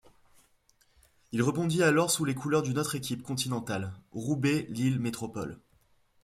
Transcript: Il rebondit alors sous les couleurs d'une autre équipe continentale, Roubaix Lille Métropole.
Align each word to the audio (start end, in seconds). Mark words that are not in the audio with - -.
Il 1.31 1.43
rebondit 1.43 1.83
alors 1.83 2.09
sous 2.09 2.25
les 2.25 2.33
couleurs 2.33 2.63
d'une 2.63 2.79
autre 2.79 2.95
équipe 2.95 3.21
continentale, 3.21 3.93
Roubaix 4.13 4.65
Lille 4.71 4.99
Métropole. 4.99 5.59